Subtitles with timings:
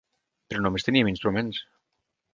[0.53, 1.63] Però només teníem instruments.